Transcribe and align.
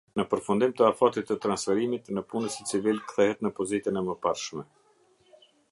Në 0.19 0.23
përfundim 0.29 0.71
të 0.77 0.85
afatit 0.87 1.27
të 1.31 1.37
transferimit, 1.43 2.09
nëpunësi 2.19 2.67
civil 2.73 3.03
kthehet 3.11 3.45
në 3.47 3.53
pozitën 3.61 4.01
e 4.03 4.05
mëparshme. 4.09 4.69